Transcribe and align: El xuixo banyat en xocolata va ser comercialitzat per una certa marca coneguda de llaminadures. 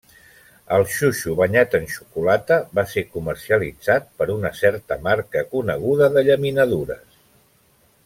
El 0.77 0.85
xuixo 0.93 1.33
banyat 1.39 1.75
en 1.79 1.85
xocolata 1.97 2.57
va 2.79 2.87
ser 2.95 3.05
comercialitzat 3.19 4.09
per 4.23 4.31
una 4.39 4.53
certa 4.63 5.01
marca 5.11 5.47
coneguda 5.55 6.13
de 6.19 6.29
llaminadures. 6.31 7.09